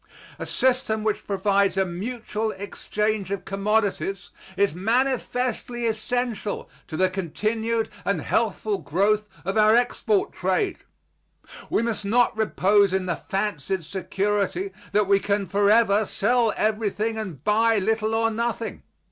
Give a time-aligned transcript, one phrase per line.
[0.39, 7.87] A system which provides a mutual exchange of commodities is manifestly essential to the continued
[8.03, 10.79] and healthful growth of our export trade.
[11.69, 17.43] We must not repose in the fancied security that we can forever sell everything and
[17.43, 18.81] buy little or nothing.